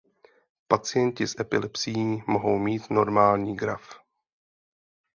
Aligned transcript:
Pacienti 0.67 1.27
s 1.27 1.39
epilepsií 1.39 2.23
mohou 2.27 2.57
mít 2.57 2.89
normální 2.89 3.55
graf. 3.55 3.99